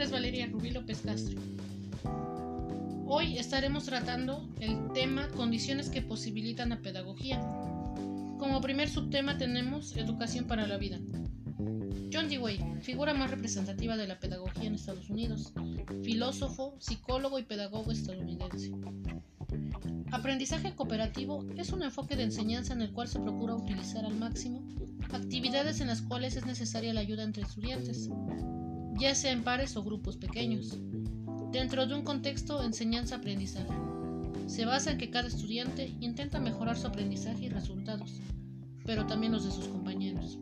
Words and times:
nombre 0.00 0.16
es 0.16 0.22
Valeria 0.22 0.46
Rubí 0.46 0.70
López 0.70 1.02
Castro. 1.02 1.38
Hoy 3.06 3.36
estaremos 3.36 3.84
tratando 3.84 4.48
el 4.58 4.90
tema 4.94 5.28
condiciones 5.28 5.90
que 5.90 6.00
posibilitan 6.00 6.70
la 6.70 6.80
pedagogía. 6.80 7.38
Como 8.38 8.62
primer 8.62 8.88
subtema 8.88 9.36
tenemos 9.36 9.94
educación 9.98 10.46
para 10.46 10.66
la 10.66 10.78
vida. 10.78 10.98
John 12.10 12.30
Dewey, 12.30 12.64
figura 12.80 13.12
más 13.12 13.30
representativa 13.30 13.98
de 13.98 14.06
la 14.06 14.18
pedagogía 14.18 14.68
en 14.68 14.74
Estados 14.76 15.10
Unidos, 15.10 15.52
filósofo, 16.02 16.76
psicólogo 16.78 17.38
y 17.38 17.42
pedagogo 17.42 17.92
estadounidense. 17.92 18.72
Aprendizaje 20.12 20.74
cooperativo 20.74 21.44
es 21.58 21.72
un 21.72 21.82
enfoque 21.82 22.16
de 22.16 22.22
enseñanza 22.22 22.72
en 22.72 22.80
el 22.80 22.92
cual 22.92 23.08
se 23.08 23.20
procura 23.20 23.54
utilizar 23.54 24.06
al 24.06 24.16
máximo 24.16 24.62
actividades 25.12 25.80
en 25.80 25.88
las 25.88 26.02
cuales 26.02 26.36
es 26.36 26.46
necesaria 26.46 26.94
la 26.94 27.00
ayuda 27.00 27.24
entre 27.24 27.42
estudiantes, 27.42 28.08
ya 29.00 29.14
sea 29.14 29.32
en 29.32 29.42
pares 29.42 29.76
o 29.76 29.82
grupos 29.82 30.18
pequeños, 30.18 30.76
dentro 31.50 31.86
de 31.86 31.94
un 31.94 32.02
contexto 32.02 32.62
enseñanza-aprendizaje. 32.62 33.72
Se 34.46 34.66
basa 34.66 34.90
en 34.90 34.98
que 34.98 35.08
cada 35.08 35.26
estudiante 35.26 35.96
intenta 36.00 36.38
mejorar 36.38 36.76
su 36.76 36.86
aprendizaje 36.86 37.46
y 37.46 37.48
resultados, 37.48 38.20
pero 38.84 39.06
también 39.06 39.32
los 39.32 39.44
de 39.44 39.52
sus 39.52 39.68
compañeros. 39.68 40.38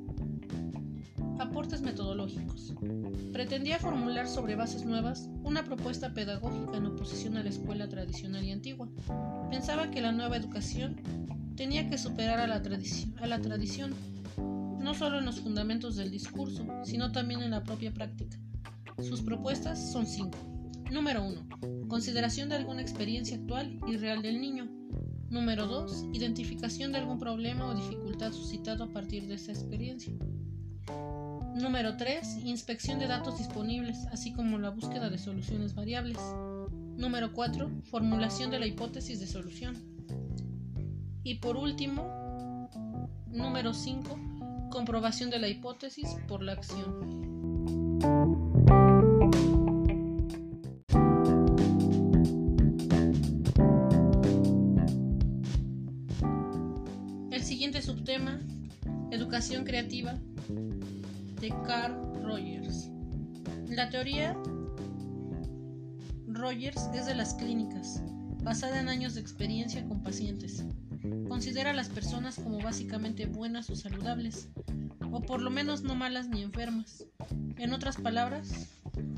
Aportes 1.39 1.83
metodológicos. 1.83 2.75
Pretendía 3.33 3.79
formular 3.79 4.27
sobre 4.27 4.57
bases 4.57 4.85
nuevas 4.85 5.29
una 5.45 5.65
propuesta 5.65 6.13
pedagógica 6.13 6.79
en 6.79 6.87
oposición 6.87 7.37
a 7.37 7.45
la 7.45 7.51
escuela 7.51 7.89
tradicional 7.89 8.45
y 8.45 8.51
antigua. 8.51 8.89
Pensaba 9.53 9.93
que 9.93 10.01
la 10.01 10.11
nueva 10.11 10.37
educación 10.37 10.97
tenía 11.55 11.89
que 11.89 11.97
superar 11.97 12.41
a 12.41 12.49
la, 12.49 12.61
a 13.21 13.27
la 13.29 13.41
tradición, 13.41 13.95
no 14.37 14.95
solo 14.95 15.21
en 15.21 15.27
los 15.27 15.39
fundamentos 15.39 15.95
del 15.95 16.11
discurso, 16.11 16.67
sino 16.83 17.13
también 17.13 17.43
en 17.43 17.53
la 17.53 17.63
propia 17.63 17.95
práctica. 17.95 18.37
Sus 19.03 19.23
propuestas 19.23 19.93
son 19.93 20.07
cinco. 20.07 20.39
Número 20.91 21.25
1. 21.25 21.87
Consideración 21.89 22.49
de 22.49 22.57
alguna 22.57 22.83
experiencia 22.83 23.37
actual 23.37 23.79
y 23.87 23.97
real 23.97 24.23
del 24.23 24.41
niño. 24.41 24.69
Número 25.31 25.67
2. 25.67 26.07
Identificación 26.15 26.93
de 26.93 26.99
algún 26.99 27.19
problema 27.19 27.67
o 27.67 27.75
dificultad 27.75 28.33
suscitado 28.33 28.85
a 28.85 28.93
partir 28.93 29.27
de 29.29 29.35
esa 29.35 29.53
experiencia. 29.53 30.13
Número 31.55 31.97
3. 31.97 32.45
Inspección 32.45 32.99
de 32.99 33.07
datos 33.07 33.39
disponibles, 33.39 34.07
así 34.11 34.33
como 34.33 34.59
la 34.59 34.71
búsqueda 34.71 35.11
de 35.11 35.19
soluciones 35.19 35.75
variables. 35.75 36.19
Número 36.97 37.33
4. 37.33 37.71
Formulación 37.85 38.51
de 38.51 38.59
la 38.59 38.67
hipótesis 38.67 39.21
de 39.21 39.27
solución. 39.27 39.77
Y 41.23 41.37
por 41.37 41.57
último, 41.57 42.69
número 43.29 43.75
5. 43.75 44.19
Comprobación 44.71 45.31
de 45.31 45.39
la 45.39 45.49
hipótesis 45.49 46.17
por 46.27 46.43
la 46.43 46.53
acción. 46.53 48.48
Creativa 59.49 60.15
de 61.41 61.49
Carl 61.67 62.23
Rogers. 62.23 62.91
La 63.71 63.89
teoría 63.89 64.37
Rogers 66.27 66.83
es 66.95 67.07
de 67.07 67.15
las 67.15 67.33
clínicas, 67.33 68.03
basada 68.43 68.79
en 68.79 68.91
años 68.91 69.15
de 69.15 69.23
experiencia 69.23 69.89
con 69.89 70.03
pacientes. 70.03 70.65
Considera 71.29 71.71
a 71.71 71.75
las 71.75 71.89
personas 71.89 72.37
como 72.37 72.61
básicamente 72.61 73.25
buenas 73.25 73.71
o 73.71 73.77
saludables, 73.77 74.51
o 75.11 75.23
por 75.23 75.41
lo 75.41 75.51
menos 75.51 75.83
no 75.83 75.95
malas 75.95 76.29
ni 76.29 76.43
enfermas. 76.43 77.07
En 77.57 77.73
otras 77.73 77.97
palabras, 77.97 78.69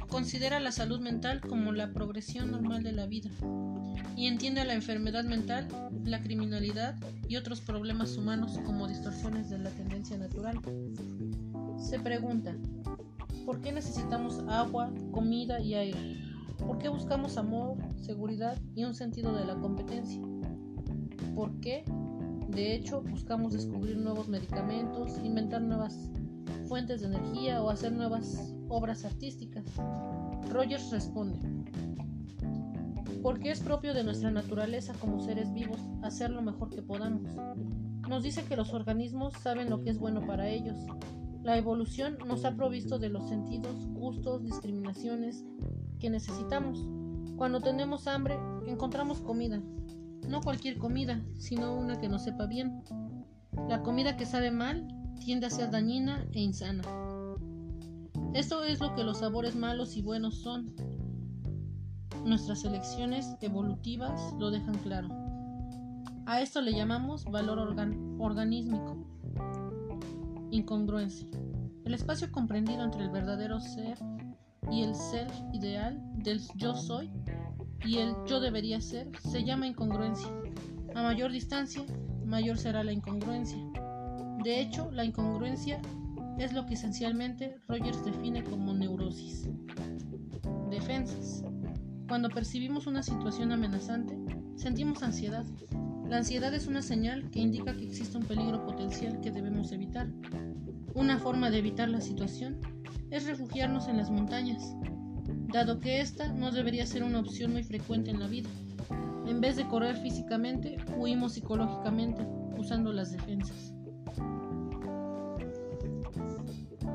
considera 0.08 0.60
la 0.60 0.70
salud 0.70 1.00
mental 1.00 1.40
como 1.40 1.72
la 1.72 1.92
progresión 1.92 2.52
normal 2.52 2.84
de 2.84 2.92
la 2.92 3.06
vida 3.06 3.30
y 4.16 4.26
entiende 4.26 4.64
la 4.64 4.74
enfermedad 4.74 5.24
mental, 5.24 5.68
la 6.04 6.20
criminalidad 6.20 6.96
y 7.28 7.36
otros 7.36 7.60
problemas 7.60 8.16
humanos 8.16 8.58
como 8.64 8.88
distorsiones 8.88 9.50
de 9.50 9.58
la 9.58 9.70
tendencia 9.70 10.16
natural. 10.18 10.60
Se 11.78 11.98
pregunta, 11.98 12.54
¿por 13.46 13.60
qué 13.60 13.72
necesitamos 13.72 14.40
agua, 14.48 14.92
comida 15.12 15.60
y 15.60 15.74
aire? 15.74 16.20
¿Por 16.58 16.78
qué 16.78 16.88
buscamos 16.88 17.36
amor, 17.36 17.76
seguridad 17.96 18.56
y 18.74 18.84
un 18.84 18.94
sentido 18.94 19.34
de 19.34 19.44
la 19.44 19.54
competencia? 19.56 20.20
¿Por 21.34 21.58
qué? 21.60 21.84
De 22.48 22.74
hecho, 22.74 23.02
buscamos 23.02 23.52
descubrir 23.52 23.96
nuevos 23.96 24.28
medicamentos, 24.28 25.18
inventar 25.24 25.62
nuevas 25.62 26.10
fuentes 26.68 27.00
de 27.00 27.08
energía 27.08 27.62
o 27.62 27.70
hacer 27.70 27.92
nuevas 27.92 28.54
obras 28.68 29.04
artísticas. 29.04 29.64
Rogers 30.50 30.90
responde, 30.90 31.38
porque 33.22 33.50
es 33.50 33.60
propio 33.60 33.94
de 33.94 34.04
nuestra 34.04 34.30
naturaleza 34.30 34.94
como 34.94 35.20
seres 35.20 35.52
vivos 35.52 35.80
hacer 36.02 36.30
lo 36.30 36.42
mejor 36.42 36.70
que 36.70 36.82
podamos. 36.82 37.22
Nos 38.08 38.22
dice 38.22 38.44
que 38.44 38.56
los 38.56 38.72
organismos 38.72 39.34
saben 39.42 39.70
lo 39.70 39.82
que 39.82 39.90
es 39.90 39.98
bueno 39.98 40.26
para 40.26 40.48
ellos. 40.48 40.78
La 41.42 41.56
evolución 41.56 42.18
nos 42.26 42.44
ha 42.44 42.54
provisto 42.56 42.98
de 42.98 43.08
los 43.08 43.28
sentidos, 43.28 43.86
gustos, 43.94 44.42
discriminaciones 44.42 45.44
que 45.98 46.10
necesitamos. 46.10 46.86
Cuando 47.36 47.60
tenemos 47.60 48.06
hambre, 48.06 48.38
encontramos 48.66 49.20
comida. 49.20 49.62
No 50.28 50.40
cualquier 50.42 50.78
comida, 50.78 51.22
sino 51.38 51.74
una 51.76 51.98
que 51.98 52.08
nos 52.08 52.24
sepa 52.24 52.46
bien. 52.46 52.82
La 53.68 53.82
comida 53.82 54.16
que 54.16 54.26
sabe 54.26 54.50
mal 54.50 54.86
tiende 55.18 55.46
a 55.46 55.50
ser 55.50 55.70
dañina 55.70 56.26
e 56.32 56.40
insana. 56.40 56.82
Esto 58.34 58.64
es 58.64 58.80
lo 58.80 58.94
que 58.94 59.04
los 59.04 59.18
sabores 59.18 59.56
malos 59.56 59.96
y 59.96 60.02
buenos 60.02 60.36
son, 60.36 60.74
Nuestras 62.24 62.64
elecciones 62.64 63.36
evolutivas 63.40 64.34
lo 64.38 64.50
dejan 64.50 64.74
claro. 64.78 65.08
A 66.26 66.40
esto 66.40 66.60
le 66.60 66.72
llamamos 66.72 67.24
valor 67.24 67.58
organísmico. 68.18 68.96
Incongruencia. 70.50 71.26
El 71.84 71.94
espacio 71.94 72.30
comprendido 72.30 72.84
entre 72.84 73.02
el 73.02 73.10
verdadero 73.10 73.60
ser 73.60 73.98
y 74.70 74.82
el 74.82 74.94
ser 74.94 75.26
ideal 75.52 76.00
del 76.22 76.40
yo 76.56 76.76
soy 76.76 77.10
y 77.84 77.98
el 77.98 78.14
yo 78.26 78.40
debería 78.40 78.80
ser 78.80 79.10
se 79.18 79.44
llama 79.44 79.66
incongruencia. 79.66 80.28
A 80.94 81.02
mayor 81.02 81.32
distancia, 81.32 81.82
mayor 82.24 82.58
será 82.58 82.84
la 82.84 82.92
incongruencia. 82.92 83.58
De 84.44 84.60
hecho, 84.60 84.90
la 84.90 85.04
incongruencia 85.04 85.80
es 86.38 86.52
lo 86.52 86.66
que 86.66 86.74
esencialmente 86.74 87.58
Rogers 87.68 88.04
define 88.04 88.44
como 88.44 88.72
neurosis. 88.72 89.48
Defensas. 90.70 91.44
Cuando 92.10 92.28
percibimos 92.28 92.88
una 92.88 93.04
situación 93.04 93.52
amenazante, 93.52 94.18
sentimos 94.56 95.04
ansiedad. 95.04 95.44
La 96.08 96.16
ansiedad 96.16 96.52
es 96.52 96.66
una 96.66 96.82
señal 96.82 97.30
que 97.30 97.38
indica 97.38 97.72
que 97.72 97.84
existe 97.84 98.18
un 98.18 98.24
peligro 98.24 98.66
potencial 98.66 99.20
que 99.20 99.30
debemos 99.30 99.70
evitar. 99.70 100.08
Una 100.94 101.20
forma 101.20 101.50
de 101.50 101.58
evitar 101.58 101.88
la 101.88 102.00
situación 102.00 102.58
es 103.10 103.26
refugiarnos 103.26 103.86
en 103.86 103.96
las 103.96 104.10
montañas, 104.10 104.74
dado 105.52 105.78
que 105.78 106.00
esta 106.00 106.32
no 106.32 106.50
debería 106.50 106.84
ser 106.84 107.04
una 107.04 107.20
opción 107.20 107.52
muy 107.52 107.62
frecuente 107.62 108.10
en 108.10 108.18
la 108.18 108.26
vida. 108.26 108.50
En 109.28 109.40
vez 109.40 109.54
de 109.54 109.68
correr 109.68 109.96
físicamente, 109.96 110.78
huimos 110.96 111.34
psicológicamente, 111.34 112.26
usando 112.58 112.92
las 112.92 113.12
defensas. 113.12 113.72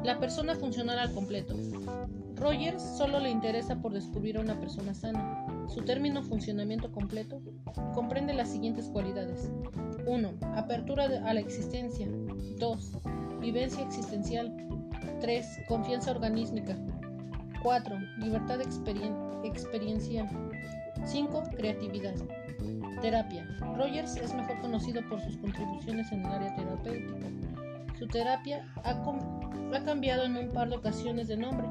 La 0.04 0.20
persona 0.20 0.56
funcional 0.56 1.00
al 1.00 1.14
completo. 1.14 1.56
Rogers 2.36 2.84
solo 2.98 3.20
le 3.20 3.30
interesa 3.30 3.76
por 3.78 3.94
descubrir 3.94 4.38
a 4.38 4.42
una 4.42 4.60
persona 4.60 4.94
sana. 4.94 5.46
Su 5.68 5.84
término 5.84 6.22
funcionamiento 6.22 6.92
completo 6.92 7.42
comprende 7.94 8.34
las 8.34 8.50
siguientes 8.50 8.90
cualidades. 8.90 9.50
1. 10.06 10.34
Apertura 10.56 11.06
a 11.06 11.34
la 11.34 11.40
existencia. 11.40 12.08
2. 12.60 12.92
Vivencia 13.40 13.84
existencial. 13.84 14.54
3. 15.22 15.62
Confianza 15.68 16.12
organísmica. 16.12 16.78
4. 17.64 17.96
Libertad 18.18 18.60
experiencial. 18.62 20.30
5. 21.06 21.44
Creatividad. 21.56 22.16
Terapia. 23.02 23.48
Rogers 23.78 24.18
es 24.18 24.34
mejor 24.34 24.60
conocido 24.60 25.02
por 25.08 25.22
sus 25.22 25.38
contribuciones 25.38 26.12
en 26.12 26.26
el 26.26 26.32
área 26.32 26.56
terapéutica. 26.56 27.28
Su 27.98 28.08
terapia 28.08 28.68
ha, 28.84 28.92
ha 28.92 29.84
cambiado 29.84 30.24
en 30.26 30.36
un 30.36 30.50
par 30.50 30.70
de 30.70 30.76
ocasiones 30.76 31.30
de 31.30 31.38
nombre 31.38 31.66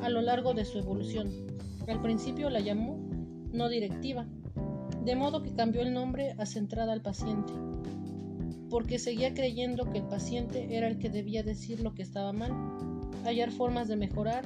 a 0.00 0.08
lo 0.08 0.22
largo 0.22 0.54
de 0.54 0.64
su 0.64 0.78
evolución. 0.78 1.30
Al 1.88 2.00
principio 2.00 2.50
la 2.50 2.60
llamó 2.60 2.98
no 3.52 3.68
directiva, 3.68 4.26
de 5.04 5.16
modo 5.16 5.42
que 5.42 5.54
cambió 5.54 5.82
el 5.82 5.92
nombre 5.92 6.34
a 6.38 6.46
centrada 6.46 6.92
al 6.92 7.02
paciente, 7.02 7.52
porque 8.70 8.98
seguía 8.98 9.34
creyendo 9.34 9.90
que 9.90 9.98
el 9.98 10.04
paciente 10.04 10.76
era 10.76 10.88
el 10.88 10.98
que 10.98 11.10
debía 11.10 11.42
decir 11.42 11.80
lo 11.80 11.94
que 11.94 12.02
estaba 12.02 12.32
mal, 12.32 12.52
hallar 13.24 13.50
formas 13.50 13.88
de 13.88 13.96
mejorar 13.96 14.44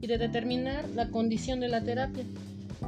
y 0.00 0.06
de 0.06 0.18
determinar 0.18 0.88
la 0.90 1.10
condición 1.10 1.60
de 1.60 1.68
la 1.68 1.82
terapia. 1.82 2.24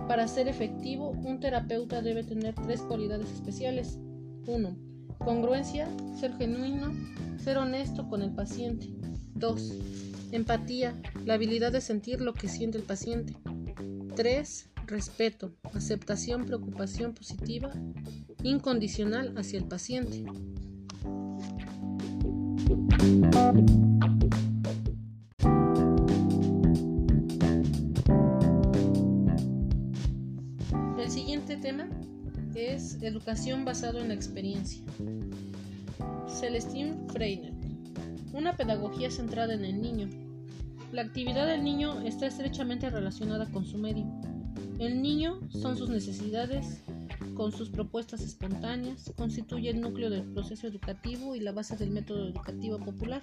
Para 0.08 0.28
ser 0.28 0.48
efectivo, 0.48 1.10
un 1.10 1.40
terapeuta 1.40 2.02
debe 2.02 2.22
tener 2.24 2.54
tres 2.54 2.82
cualidades 2.82 3.30
especiales. 3.32 3.98
1. 4.46 4.76
Congruencia, 5.18 5.88
ser 6.18 6.36
genuino, 6.36 6.92
ser 7.38 7.58
honesto 7.58 8.08
con 8.08 8.22
el 8.22 8.32
paciente. 8.32 8.88
2 9.34 9.72
Empatía, 10.32 10.94
la 11.24 11.34
habilidad 11.34 11.72
de 11.72 11.80
sentir 11.80 12.20
lo 12.20 12.34
que 12.34 12.48
siente 12.48 12.78
el 12.78 12.84
paciente. 12.84 13.34
3. 14.14 14.70
Respeto, 14.86 15.56
aceptación, 15.74 16.46
preocupación 16.46 17.14
positiva, 17.14 17.72
incondicional 18.44 19.36
hacia 19.36 19.58
el 19.58 19.64
paciente. 19.64 20.24
El 30.96 31.10
siguiente 31.10 31.56
tema 31.56 31.88
es 32.54 33.02
educación 33.02 33.64
basado 33.64 33.98
en 34.00 34.08
la 34.08 34.14
experiencia. 34.14 34.84
Celestine 36.28 36.96
Freiner. 37.12 37.59
Una 38.32 38.56
pedagogía 38.56 39.10
centrada 39.10 39.54
en 39.54 39.64
el 39.64 39.82
niño. 39.82 40.08
La 40.92 41.02
actividad 41.02 41.46
del 41.46 41.64
niño 41.64 42.00
está 42.02 42.26
estrechamente 42.26 42.88
relacionada 42.88 43.46
con 43.46 43.64
su 43.64 43.76
medio. 43.76 44.06
El 44.78 45.02
niño 45.02 45.40
son 45.50 45.76
sus 45.76 45.88
necesidades, 45.88 46.82
con 47.34 47.52
sus 47.52 47.70
propuestas 47.70 48.20
espontáneas, 48.20 49.12
constituye 49.16 49.70
el 49.70 49.80
núcleo 49.80 50.10
del 50.10 50.22
proceso 50.22 50.66
educativo 50.66 51.34
y 51.34 51.40
la 51.40 51.52
base 51.52 51.76
del 51.76 51.90
método 51.90 52.28
educativo 52.28 52.78
popular. 52.78 53.22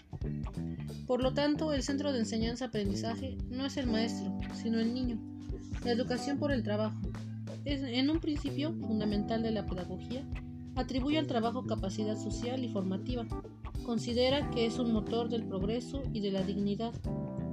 Por 1.06 1.21
lo 1.21 1.33
tanto, 1.33 1.74
el 1.74 1.83
centro 1.83 2.12
de 2.12 2.19
enseñanza-aprendizaje 2.19 3.38
no 3.50 3.65
es 3.65 3.77
el 3.77 3.88
maestro, 3.88 4.36
sino 4.56 4.80
el 4.80 4.94
niño. 4.94 5.18
La 5.86 5.92
educación 5.92 6.38
por 6.38 6.51
el 6.51 6.63
trabajo. 6.63 7.00
Es, 7.63 7.81
en 7.81 8.09
un 8.09 8.19
principio 8.19 8.74
fundamental 8.74 9.42
de 9.44 9.51
la 9.51 9.65
pedagogía, 9.65 10.24
atribuye 10.75 11.18
al 11.18 11.27
trabajo 11.27 11.65
capacidad 11.65 12.18
social 12.18 12.63
y 12.63 12.69
formativa. 12.69 13.25
Considera 13.88 14.51
que 14.51 14.66
es 14.66 14.80
un 14.80 14.92
motor 14.92 15.30
del 15.30 15.45
progreso 15.45 16.04
y 16.12 16.19
de 16.19 16.30
la 16.30 16.44
dignidad, 16.44 16.94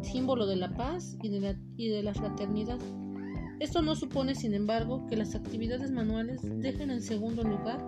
símbolo 0.03 0.47
de 0.47 0.57
la 0.57 0.75
paz 0.75 1.17
y 1.23 1.29
de 1.29 1.39
la, 1.39 1.57
y 1.77 1.87
de 1.91 2.03
la 2.03 2.13
fraternidad. 2.13 2.81
Esto 3.61 3.83
no 3.83 3.95
supone, 3.95 4.35
sin 4.35 4.53
embargo, 4.53 5.07
que 5.07 5.17
las 5.17 5.37
actividades 5.37 5.93
manuales 5.93 6.41
dejen 6.43 6.91
en 6.91 7.03
segundo 7.03 7.45
lugar 7.45 7.79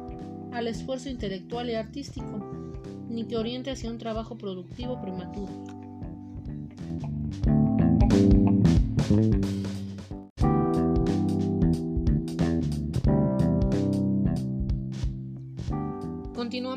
al 0.52 0.68
esfuerzo 0.68 1.10
intelectual 1.10 1.68
y 1.70 1.74
artístico, 1.74 2.38
ni 3.08 3.24
que 3.24 3.36
oriente 3.36 3.72
hacia 3.72 3.90
un 3.90 3.98
trabajo 3.98 4.38
productivo 4.38 5.00
prematuro. 5.02 5.50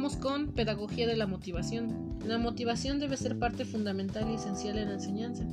Continuamos 0.10 0.48
con 0.48 0.54
Pedagogía 0.56 1.06
de 1.06 1.16
la 1.16 1.28
Motivación. 1.28 2.18
La 2.26 2.40
motivación 2.40 3.00
debe 3.00 3.16
ser 3.16 3.38
parte 3.38 3.64
fundamental 3.64 4.28
y 4.32 4.36
esencial 4.36 4.80
en 4.80 4.88
la 4.88 4.94
enseñanza. 4.96 5.44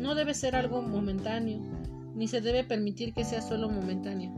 No 0.00 0.16
debe 0.16 0.34
ser 0.34 0.56
algo 0.56 0.82
momentáneo, 0.82 1.60
ni 2.16 2.26
se 2.26 2.40
debe 2.40 2.64
permitir 2.64 3.14
que 3.14 3.24
sea 3.24 3.40
solo 3.40 3.68
momentánea, 3.68 4.32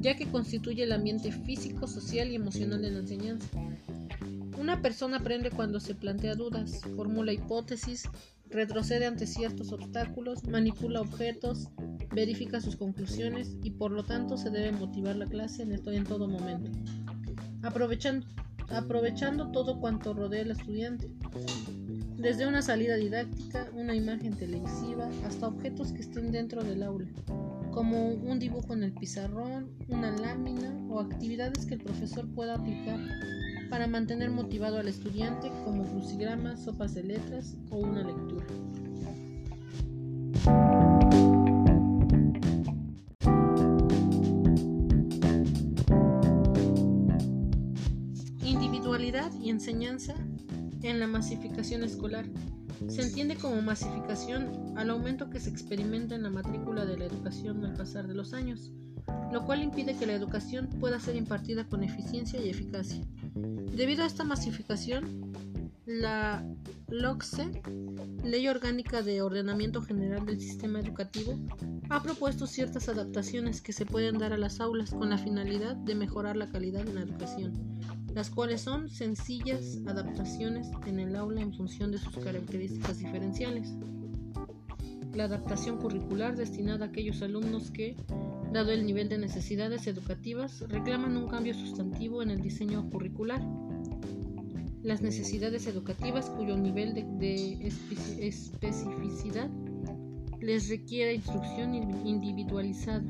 ya 0.00 0.16
que 0.16 0.26
constituye 0.26 0.84
el 0.84 0.92
ambiente 0.92 1.32
físico, 1.32 1.86
social 1.86 2.30
y 2.30 2.36
emocional 2.36 2.80
de 2.80 2.90
la 2.90 3.00
enseñanza. 3.00 3.46
Una 4.58 4.80
persona 4.80 5.18
aprende 5.18 5.50
cuando 5.50 5.80
se 5.80 5.94
plantea 5.94 6.34
dudas, 6.34 6.80
formula 6.96 7.32
hipótesis, 7.32 8.08
retrocede 8.48 9.04
ante 9.04 9.26
ciertos 9.26 9.70
obstáculos, 9.70 10.44
manipula 10.44 11.02
objetos, 11.02 11.68
verifica 12.14 12.62
sus 12.62 12.76
conclusiones 12.76 13.54
y 13.62 13.70
por 13.70 13.90
lo 13.90 14.04
tanto 14.04 14.38
se 14.38 14.48
debe 14.48 14.72
motivar 14.72 15.16
la 15.16 15.26
clase 15.26 15.62
en 15.62 16.04
todo 16.04 16.26
momento, 16.26 16.70
aprovechando, 17.62 18.26
aprovechando 18.70 19.50
todo 19.50 19.80
cuanto 19.80 20.14
rodea 20.14 20.42
al 20.42 20.50
estudiante, 20.50 21.10
desde 22.16 22.46
una 22.46 22.62
salida 22.62 22.96
didáctica, 22.96 23.68
una 23.74 23.94
imagen 23.94 24.34
televisiva, 24.34 25.08
hasta 25.24 25.46
objetos 25.46 25.92
que 25.92 26.00
estén 26.00 26.32
dentro 26.32 26.64
del 26.64 26.82
aula, 26.82 27.06
como 27.70 28.08
un 28.08 28.38
dibujo 28.38 28.72
en 28.74 28.82
el 28.82 28.92
pizarrón, 28.92 29.70
una 29.88 30.10
lámina 30.10 30.74
o 30.90 31.00
actividades 31.00 31.64
que 31.64 31.74
el 31.74 31.80
profesor 31.80 32.26
pueda 32.34 32.54
aplicar 32.54 32.98
para 33.70 33.86
mantener 33.86 34.30
motivado 34.30 34.78
al 34.78 34.88
estudiante 34.88 35.50
como 35.64 35.84
crucigramas, 35.84 36.64
sopas 36.64 36.94
de 36.94 37.04
letras 37.04 37.56
o 37.70 37.78
una 37.78 38.02
lectura. 38.02 38.46
Individualidad 49.08 49.40
y 49.40 49.48
enseñanza 49.48 50.14
en 50.82 51.00
la 51.00 51.06
masificación 51.06 51.82
escolar. 51.82 52.26
Se 52.88 53.00
entiende 53.00 53.36
como 53.36 53.62
masificación 53.62 54.76
al 54.76 54.90
aumento 54.90 55.30
que 55.30 55.40
se 55.40 55.48
experimenta 55.48 56.14
en 56.14 56.24
la 56.24 56.30
matrícula 56.30 56.84
de 56.84 56.98
la 56.98 57.06
educación 57.06 57.64
al 57.64 57.72
pasar 57.72 58.06
de 58.06 58.12
los 58.12 58.34
años, 58.34 58.70
lo 59.32 59.46
cual 59.46 59.62
impide 59.62 59.96
que 59.96 60.04
la 60.04 60.12
educación 60.12 60.68
pueda 60.78 61.00
ser 61.00 61.16
impartida 61.16 61.66
con 61.66 61.84
eficiencia 61.84 62.38
y 62.38 62.50
eficacia. 62.50 63.02
Debido 63.74 64.02
a 64.02 64.06
esta 64.06 64.24
masificación, 64.24 65.32
la 65.86 66.44
LOCSE, 66.88 67.62
Ley 68.24 68.46
Orgánica 68.46 69.00
de 69.00 69.22
Ordenamiento 69.22 69.80
General 69.80 70.26
del 70.26 70.38
Sistema 70.38 70.80
Educativo, 70.80 71.38
ha 71.88 72.02
propuesto 72.02 72.46
ciertas 72.46 72.90
adaptaciones 72.90 73.62
que 73.62 73.72
se 73.72 73.86
pueden 73.86 74.18
dar 74.18 74.34
a 74.34 74.38
las 74.38 74.60
aulas 74.60 74.90
con 74.90 75.08
la 75.08 75.16
finalidad 75.16 75.76
de 75.76 75.94
mejorar 75.94 76.36
la 76.36 76.50
calidad 76.50 76.84
de 76.84 76.92
la 76.92 77.00
educación 77.00 77.78
las 78.14 78.30
cuales 78.30 78.60
son 78.60 78.88
sencillas 78.88 79.78
adaptaciones 79.86 80.68
en 80.86 80.98
el 81.00 81.16
aula 81.16 81.40
en 81.40 81.52
función 81.52 81.92
de 81.92 81.98
sus 81.98 82.16
características 82.16 82.98
diferenciales. 82.98 83.72
La 85.14 85.24
adaptación 85.24 85.78
curricular 85.78 86.36
destinada 86.36 86.86
a 86.86 86.88
aquellos 86.88 87.22
alumnos 87.22 87.70
que, 87.70 87.96
dado 88.52 88.72
el 88.72 88.86
nivel 88.86 89.08
de 89.08 89.18
necesidades 89.18 89.86
educativas, 89.86 90.60
reclaman 90.68 91.16
un 91.16 91.28
cambio 91.28 91.54
sustantivo 91.54 92.22
en 92.22 92.30
el 92.30 92.40
diseño 92.40 92.88
curricular. 92.90 93.42
Las 94.82 95.02
necesidades 95.02 95.66
educativas 95.66 96.30
cuyo 96.30 96.56
nivel 96.56 96.94
de, 96.94 97.66
especificidad 98.20 99.50
les 100.40 100.68
requiere 100.68 101.14
instrucción 101.14 101.74
individualizada. 101.74 103.02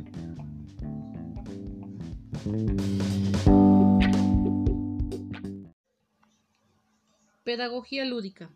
Pedagogía 7.48 8.04
lúdica. 8.04 8.50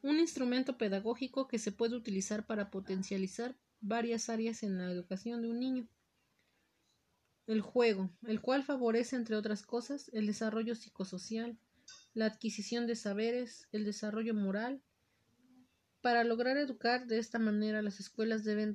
Un 0.00 0.18
instrumento 0.18 0.78
pedagógico 0.78 1.46
que 1.46 1.58
se 1.58 1.72
puede 1.72 1.94
utilizar 1.94 2.46
para 2.46 2.70
potencializar 2.70 3.54
varias 3.82 4.30
áreas 4.30 4.62
en 4.62 4.78
la 4.78 4.90
educación 4.90 5.42
de 5.42 5.50
un 5.50 5.60
niño. 5.60 5.88
El 7.46 7.60
juego, 7.60 8.10
el 8.26 8.40
cual 8.40 8.62
favorece, 8.62 9.16
entre 9.16 9.36
otras 9.36 9.62
cosas, 9.62 10.10
el 10.14 10.26
desarrollo 10.26 10.74
psicosocial, 10.74 11.58
la 12.14 12.24
adquisición 12.24 12.86
de 12.86 12.96
saberes, 12.96 13.68
el 13.72 13.84
desarrollo 13.84 14.32
moral. 14.32 14.82
Para 16.00 16.24
lograr 16.24 16.56
educar 16.56 17.06
de 17.06 17.18
esta 17.18 17.38
manera, 17.38 17.82
las 17.82 18.00
escuelas 18.00 18.42
deben 18.42 18.74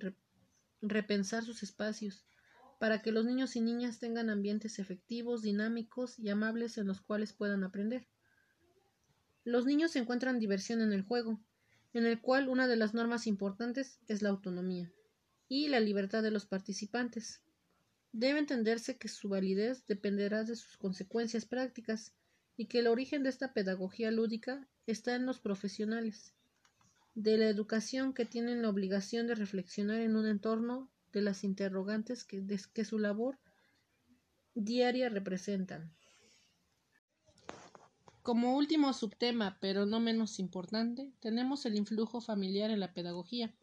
repensar 0.80 1.44
sus 1.44 1.64
espacios, 1.64 2.28
para 2.80 3.02
que 3.02 3.12
los 3.12 3.26
niños 3.26 3.56
y 3.56 3.62
niñas 3.62 3.98
tengan 3.98 4.30
ambientes 4.30 4.78
efectivos, 4.78 5.42
dinámicos 5.42 6.20
y 6.20 6.30
amables 6.30 6.78
en 6.78 6.86
los 6.86 7.02
cuales 7.02 7.34
puedan 7.34 7.64
aprender. 7.64 8.08
Los 9.46 9.66
niños 9.66 9.96
encuentran 9.96 10.40
diversión 10.40 10.82
en 10.82 10.92
el 10.92 11.04
juego, 11.04 11.40
en 11.94 12.06
el 12.06 12.20
cual 12.20 12.50
una 12.50 12.68
de 12.68 12.76
las 12.76 12.94
normas 12.94 13.28
importantes 13.28 14.00
es 14.10 14.22
la 14.22 14.30
autonomía 14.30 14.92
y 15.48 15.70
la 15.70 15.80
libertad 15.80 16.22
de 16.22 16.32
los 16.32 16.46
participantes. 16.46 17.42
Debe 18.12 18.40
entenderse 18.40 18.98
que 18.98 19.08
su 19.08 19.30
validez 19.30 19.86
dependerá 19.86 20.44
de 20.44 20.58
sus 20.58 20.76
consecuencias 20.76 21.46
prácticas 21.46 22.14
y 22.58 22.66
que 22.66 22.80
el 22.80 22.88
origen 22.88 23.24
de 23.24 23.30
esta 23.30 23.54
pedagogía 23.54 24.12
lúdica 24.12 24.68
está 24.88 25.16
en 25.16 25.26
los 25.26 25.40
profesionales 25.40 26.34
de 27.16 27.38
la 27.38 27.48
educación 27.48 28.14
que 28.14 28.26
tienen 28.26 28.62
la 28.62 28.70
obligación 28.70 29.26
de 29.26 29.36
reflexionar 29.36 30.02
en 30.02 30.18
un 30.18 30.28
entorno 30.28 30.90
de 31.14 31.22
las 31.22 31.46
interrogantes 31.46 32.26
que, 32.26 32.86
su 32.86 33.00
labor 33.00 33.40
diaria 34.54 35.08
representan. 35.08 35.94
Como 38.26 38.58
último 38.58 38.92
subtema, 38.92 39.60
pero 39.62 39.86
no 39.86 40.00
menos 40.00 40.40
importante, 40.40 41.14
tenemos 41.20 41.64
el 41.68 41.76
influjo 41.76 42.22
familiar 42.22 42.72
en 42.72 42.80
la 42.80 42.92
pedagogía. 42.92 43.54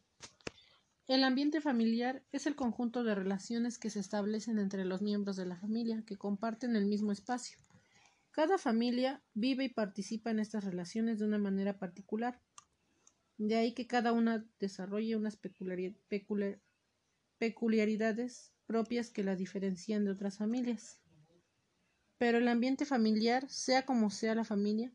El 1.09 1.25
ambiente 1.25 1.61
familiar 1.61 2.23
es 2.31 2.47
el 2.47 2.54
conjunto 2.54 3.02
de 3.02 3.16
relaciones 3.16 3.76
que 3.76 3.90
se 3.90 3.99
establecen 3.99 4.61
entre 4.61 4.85
los 4.85 5.02
miembros 5.02 5.35
de 5.35 5.47
la 5.47 5.57
familia 5.57 6.04
que 6.07 6.16
comparten 6.16 6.76
el 6.76 6.87
mismo 6.87 7.11
espacio. 7.11 7.59
Cada 8.31 8.57
familia 8.57 9.21
vive 9.35 9.64
y 9.64 9.69
participa 9.69 10.31
en 10.31 10.38
estas 10.38 10.62
relaciones 10.62 11.19
de 11.19 11.25
una 11.25 11.38
manera 11.38 11.81
particular. 11.81 12.40
De 13.38 13.57
ahí 13.57 13.75
que 13.75 13.88
cada 13.88 14.12
una 14.12 14.47
desarrolle 14.61 15.16
unas 15.16 15.40
peculiaridades 17.38 18.52
propias 18.66 19.11
que 19.11 19.25
la 19.25 19.35
diferencian 19.35 20.04
de 20.04 20.12
otras 20.12 20.38
familias. 20.38 21.01
Pero 22.23 22.38
el 22.38 22.47
ambiente 22.47 22.85
familiar, 22.85 23.50
sea 23.50 23.85
como 23.85 24.09
sea 24.09 24.37
la 24.37 24.45
familia, 24.45 24.93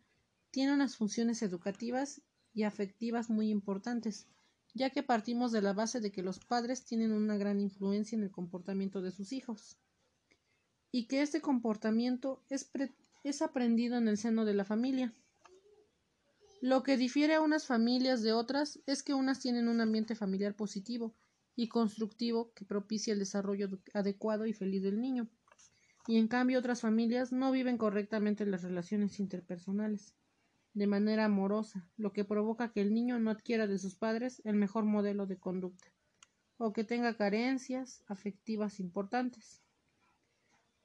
tiene 0.49 0.73
unas 0.73 0.95
funciones 0.95 1.41
educativas 1.41 2.21
y 2.53 2.63
afectivas 2.63 3.29
muy 3.29 3.49
importantes, 3.49 4.27
ya 4.73 4.91
que 4.91 5.03
partimos 5.03 5.51
de 5.51 5.61
la 5.61 5.73
base 5.73 5.99
de 5.99 6.09
que 6.09 6.23
los 6.23 6.39
padres 6.39 6.85
tienen 6.85 7.11
una 7.11 7.35
gran 7.35 7.59
influencia 7.59 8.15
en 8.15 8.23
el 8.23 8.31
comportamiento 8.31 9.01
de 9.01 9.11
sus 9.11 9.33
hijos 9.33 9.77
y 10.89 11.07
que 11.07 11.21
este 11.21 11.41
comportamiento 11.41 12.45
es, 12.47 12.71
es 13.25 13.41
aprendido 13.41 13.97
en 13.97 14.07
el 14.07 14.17
seno 14.17 14.45
de 14.45 14.53
la 14.53 14.63
familia. 14.63 15.13
Lo 16.61 16.81
que 16.81 16.95
difiere 16.95 17.33
a 17.33 17.41
unas 17.41 17.65
familias 17.65 18.23
de 18.23 18.31
otras 18.31 18.79
es 18.85 19.03
que 19.03 19.13
unas 19.13 19.41
tienen 19.41 19.67
un 19.67 19.81
ambiente 19.81 20.15
familiar 20.15 20.55
positivo 20.55 21.13
y 21.57 21.67
constructivo 21.67 22.53
que 22.53 22.63
propicia 22.63 23.11
el 23.11 23.19
desarrollo 23.19 23.67
adecuado 23.93 24.45
y 24.45 24.53
feliz 24.53 24.81
del 24.81 25.01
niño, 25.01 25.27
y 26.07 26.17
en 26.17 26.27
cambio 26.27 26.59
otras 26.59 26.81
familias 26.81 27.31
no 27.31 27.51
viven 27.51 27.77
correctamente 27.77 28.45
las 28.45 28.63
relaciones 28.63 29.19
interpersonales 29.19 30.15
de 30.73 30.87
manera 30.87 31.25
amorosa, 31.25 31.89
lo 31.97 32.13
que 32.13 32.23
provoca 32.23 32.71
que 32.71 32.81
el 32.81 32.93
niño 32.93 33.19
no 33.19 33.31
adquiera 33.31 33.67
de 33.67 33.77
sus 33.77 33.95
padres 33.95 34.41
el 34.45 34.55
mejor 34.55 34.85
modelo 34.85 35.25
de 35.25 35.37
conducta, 35.37 35.87
o 36.57 36.71
que 36.71 36.83
tenga 36.83 37.17
carencias 37.17 38.03
afectivas 38.07 38.79
importantes. 38.79 39.63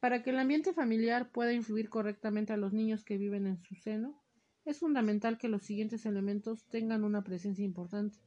Para 0.00 0.22
que 0.22 0.30
el 0.30 0.38
ambiente 0.38 0.72
familiar 0.72 1.30
pueda 1.30 1.52
influir 1.52 1.88
correctamente 1.88 2.52
a 2.52 2.56
los 2.56 2.72
niños 2.72 3.04
que 3.04 3.18
viven 3.18 3.46
en 3.46 3.62
su 3.62 3.74
seno, 3.74 4.20
es 4.64 4.78
fundamental 4.78 5.38
que 5.38 5.48
los 5.48 5.62
siguientes 5.62 6.06
elementos 6.06 6.64
tengan 6.68 7.04
una 7.04 7.22
presencia 7.22 7.64
importante 7.64 8.18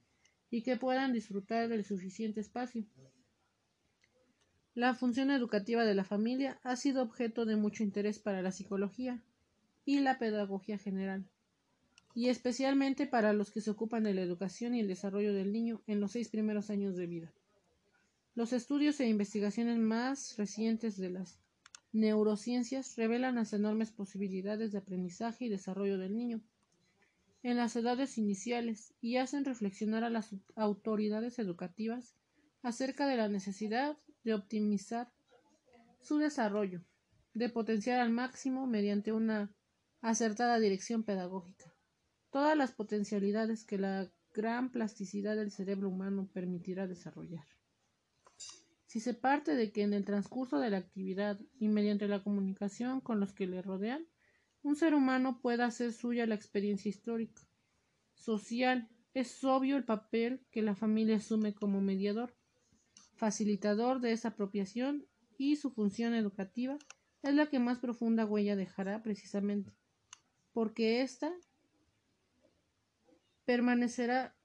y 0.49 0.63
que 0.63 0.77
puedan 0.77 1.13
disfrutar 1.13 1.67
del 1.67 1.83
suficiente 1.83 2.41
espacio. 2.41 2.85
La 4.75 4.93
función 4.93 5.31
educativa 5.31 5.85
de 5.85 5.95
la 5.95 6.03
familia 6.03 6.59
ha 6.63 6.75
sido 6.75 7.01
objeto 7.01 7.45
de 7.45 7.55
mucho 7.55 7.81
interés 7.81 8.19
para 8.19 8.41
la 8.41 8.51
psicología 8.51 9.23
y 9.85 10.01
la 10.01 10.19
pedagogía 10.19 10.77
general 10.77 11.25
y 12.13 12.27
especialmente 12.27 13.07
para 13.07 13.31
los 13.31 13.51
que 13.51 13.61
se 13.61 13.71
ocupan 13.71 14.03
de 14.03 14.13
la 14.13 14.21
educación 14.21 14.75
y 14.75 14.81
el 14.81 14.89
desarrollo 14.89 15.33
del 15.33 15.53
niño 15.53 15.81
en 15.87 16.01
los 16.01 16.11
seis 16.11 16.27
primeros 16.27 16.69
años 16.69 16.97
de 16.97 17.07
vida. 17.07 17.31
Los 18.35 18.51
estudios 18.51 18.99
e 18.99 19.07
investigaciones 19.07 19.77
más 19.77 20.35
recientes 20.37 20.97
de 20.97 21.09
las 21.09 21.39
neurociencias 21.93 22.97
revelan 22.97 23.35
las 23.35 23.53
enormes 23.53 23.91
posibilidades 23.91 24.73
de 24.73 24.79
aprendizaje 24.79 25.45
y 25.45 25.49
desarrollo 25.49 25.97
del 25.97 26.17
niño 26.17 26.41
en 27.43 27.55
las 27.55 27.77
edades 27.77 28.17
iniciales 28.17 28.93
y 28.99 29.15
hacen 29.15 29.45
reflexionar 29.45 30.03
a 30.03 30.09
las 30.09 30.35
autoridades 30.57 31.39
educativas 31.39 32.13
acerca 32.61 33.07
de 33.07 33.15
la 33.15 33.29
necesidad 33.29 33.97
de 34.25 34.33
optimizar 34.33 35.13
su 36.01 36.17
desarrollo, 36.17 36.83
de 37.33 37.47
potenciar 37.47 38.01
al 38.01 38.09
máximo 38.09 38.67
mediante 38.67 39.13
una 39.13 39.55
acertada 40.01 40.59
dirección 40.59 41.03
pedagógica 41.03 41.75
todas 42.35 42.57
las 42.57 42.73
potencialidades 42.73 43.63
que 43.63 43.77
la 43.77 44.11
gran 44.33 44.69
plasticidad 44.69 45.37
del 45.37 45.51
cerebro 45.51 45.87
humano 45.87 46.29
permitirá 46.33 46.85
desarrollar. 46.85 47.45
Si 48.87 48.99
se 48.99 49.13
parte 49.13 49.55
de 49.55 49.71
que 49.71 49.83
en 49.83 49.93
el 49.93 50.03
transcurso 50.03 50.59
de 50.59 50.69
la 50.69 50.79
actividad 50.79 51.39
y 51.57 51.69
mediante 51.69 52.09
la 52.09 52.21
comunicación 52.21 52.99
con 52.99 53.21
los 53.21 53.31
que 53.31 53.47
le 53.47 53.61
rodean, 53.61 54.05
un 54.63 54.75
ser 54.75 54.95
humano 54.95 55.39
pueda 55.39 55.65
hacer 55.65 55.93
suya 55.93 56.25
la 56.25 56.35
experiencia 56.35 56.89
histórica, 56.89 57.41
social, 58.15 58.89
es 59.13 59.41
obvio 59.45 59.77
el 59.77 59.85
papel 59.85 60.45
que 60.51 60.61
la 60.61 60.75
familia 60.75 61.15
asume 61.15 61.55
como 61.55 61.79
mediador, 61.79 62.35
facilitador 63.15 64.01
de 64.01 64.11
esa 64.11 64.29
apropiación 64.29 65.05
y 65.37 65.55
su 65.55 65.71
función 65.71 66.13
educativa 66.13 66.77
es 67.23 67.33
la 67.33 67.47
que 67.47 67.59
más 67.59 67.79
profunda 67.79 68.25
huella 68.25 68.55
dejará 68.55 69.01
precisamente, 69.01 69.73
porque 70.53 71.01
ésta 71.01 71.33
permanecerá 73.45 74.35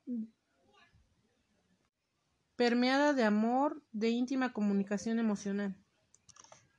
permeada 2.56 3.14
de 3.14 3.24
amor, 3.24 3.82
de 3.92 4.10
íntima 4.10 4.52
comunicación 4.52 5.18
emocional. 5.18 5.76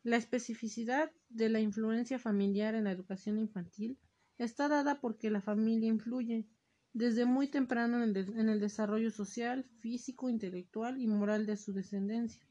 La 0.03 0.17
especificidad 0.17 1.12
de 1.29 1.50
la 1.50 1.60
influencia 1.60 2.19
familiar 2.19 2.75
en 2.75 2.83
la 2.86 2.91
educación 2.91 3.38
infantil 3.38 4.00
está 4.38 4.67
dada 4.67 5.00
porque 5.01 5.29
la 5.29 5.41
familia 5.41 5.88
influye 5.88 6.48
desde 6.93 7.25
muy 7.25 7.48
temprano 7.48 8.03
en 8.03 8.50
el, 8.50 8.60
desarrollo 8.60 9.12
social, 9.12 9.65
físico, 9.79 10.29
intelectual 10.29 11.00
y 11.00 11.07
moral 11.07 11.45
de 11.45 11.57
su 11.57 11.74
descendencia, 11.74 12.45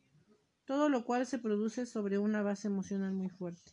todo 0.65 0.89
lo 0.89 1.05
cual 1.05 1.27
se 1.27 1.39
produce 1.39 1.87
sobre 1.87 2.19
una 2.19 2.43
base 2.43 2.69
emocional 2.69 3.13
muy 3.13 3.29
fuerte. 3.29 3.73